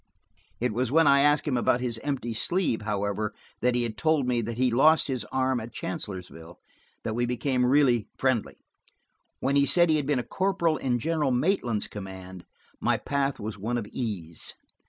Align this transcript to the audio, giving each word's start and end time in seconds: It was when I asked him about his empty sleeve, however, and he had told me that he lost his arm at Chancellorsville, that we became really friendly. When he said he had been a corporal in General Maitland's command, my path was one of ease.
It 0.59 0.73
was 0.73 0.91
when 0.91 1.05
I 1.05 1.19
asked 1.21 1.47
him 1.47 1.57
about 1.57 1.79
his 1.79 1.99
empty 1.99 2.33
sleeve, 2.33 2.81
however, 2.81 3.35
and 3.61 3.75
he 3.75 3.83
had 3.83 3.97
told 3.99 4.25
me 4.27 4.41
that 4.41 4.57
he 4.57 4.71
lost 4.71 5.05
his 5.07 5.25
arm 5.25 5.59
at 5.59 5.71
Chancellorsville, 5.73 6.57
that 7.03 7.13
we 7.13 7.27
became 7.27 7.63
really 7.63 8.07
friendly. 8.17 8.57
When 9.41 9.55
he 9.55 9.67
said 9.67 9.91
he 9.91 9.97
had 9.97 10.07
been 10.07 10.17
a 10.17 10.23
corporal 10.23 10.77
in 10.77 10.97
General 10.97 11.29
Maitland's 11.29 11.87
command, 11.87 12.47
my 12.79 12.97
path 12.97 13.39
was 13.39 13.59
one 13.59 13.77
of 13.77 13.85
ease. 13.91 14.55